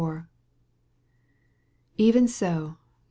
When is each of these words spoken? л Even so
л 0.01 0.23
Even 1.95 2.27
so 2.27 2.75